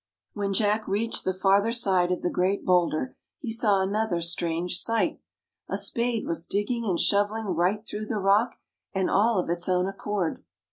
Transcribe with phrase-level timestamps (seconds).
[0.33, 5.21] When Jack reached the farther side of the great boulder, he saw another strange sight.
[5.69, 8.55] A spade was digging and shoveling right through the rock—
[8.95, 10.43] and all of its own accord.